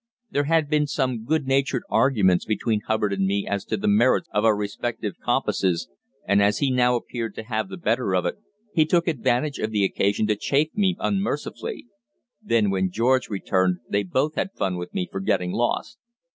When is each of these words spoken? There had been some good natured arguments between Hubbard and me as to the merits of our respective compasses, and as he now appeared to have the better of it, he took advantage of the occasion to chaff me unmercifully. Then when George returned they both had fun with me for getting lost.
There 0.31 0.45
had 0.45 0.67
been 0.67 0.87
some 0.87 1.25
good 1.25 1.45
natured 1.45 1.83
arguments 1.87 2.43
between 2.43 2.81
Hubbard 2.87 3.13
and 3.13 3.27
me 3.27 3.45
as 3.47 3.63
to 3.65 3.77
the 3.77 3.87
merits 3.87 4.27
of 4.33 4.43
our 4.43 4.57
respective 4.57 5.13
compasses, 5.23 5.89
and 6.27 6.41
as 6.41 6.57
he 6.57 6.71
now 6.71 6.95
appeared 6.95 7.35
to 7.35 7.43
have 7.43 7.69
the 7.69 7.77
better 7.77 8.15
of 8.15 8.25
it, 8.25 8.37
he 8.73 8.83
took 8.83 9.07
advantage 9.07 9.59
of 9.59 9.69
the 9.69 9.85
occasion 9.85 10.25
to 10.25 10.35
chaff 10.35 10.69
me 10.73 10.95
unmercifully. 10.97 11.85
Then 12.41 12.71
when 12.71 12.89
George 12.89 13.29
returned 13.29 13.77
they 13.87 14.01
both 14.01 14.33
had 14.33 14.53
fun 14.53 14.75
with 14.77 14.91
me 14.91 15.07
for 15.11 15.19
getting 15.19 15.51
lost. 15.51 15.99